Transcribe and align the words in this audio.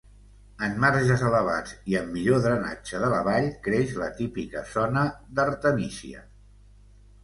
En 0.67 0.79
marges 0.85 1.23
elevats 1.27 1.75
i 1.91 1.99
amb 1.99 2.09
millor 2.17 2.41
drenatge 2.47 3.03
de 3.05 3.11
la 3.15 3.21
vall 3.31 3.53
creix 3.71 3.95
la 4.03 4.11
típica 4.19 4.67
zona 4.75 5.09
d'artemísia. 5.39 6.31